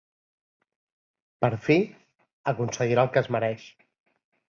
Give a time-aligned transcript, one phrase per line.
[1.45, 1.79] Per fi,
[2.55, 3.73] aconseguirà el que es mereix.